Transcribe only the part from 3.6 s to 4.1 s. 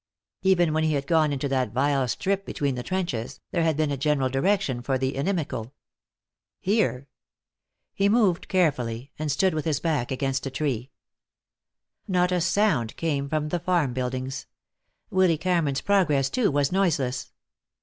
had been a